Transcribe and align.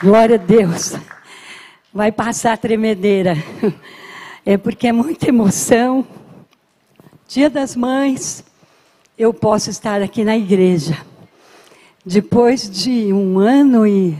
Glória 0.00 0.34
a 0.34 0.38
Deus. 0.38 0.94
Vai 1.92 2.10
passar 2.10 2.54
a 2.54 2.56
tremedeira. 2.56 3.36
É 4.46 4.58
porque 4.58 4.88
é 4.88 4.92
muita 4.92 5.28
emoção. 5.28 6.06
Dia 7.26 7.48
das 7.48 7.74
Mães, 7.74 8.44
eu 9.16 9.32
posso 9.32 9.70
estar 9.70 10.02
aqui 10.02 10.22
na 10.22 10.36
igreja. 10.36 10.98
Depois 12.04 12.68
de 12.68 13.10
um 13.10 13.38
ano 13.38 13.86
e 13.86 14.18